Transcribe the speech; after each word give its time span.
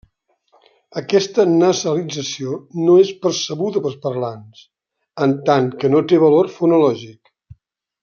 Aquesta 1.01 1.45
nasalització 1.49 2.57
no 2.87 2.97
és 3.03 3.13
percebuda 3.27 3.85
pels 3.85 4.01
parlants, 4.09 4.67
en 5.29 5.39
tant 5.53 5.73
que 5.85 5.97
no 5.97 6.05
té 6.13 6.23
valor 6.27 6.55
fonològic. 6.61 7.35